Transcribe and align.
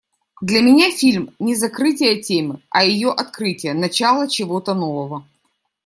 Для 0.41 0.61
меня 0.61 0.89
фильм 0.89 1.29
не 1.37 1.53
закрытие 1.53 2.23
темы, 2.23 2.59
а 2.71 2.83
ее 2.83 3.11
открытие, 3.11 3.75
начало 3.75 4.27
чего-то 4.27 4.73
нового. 4.73 5.27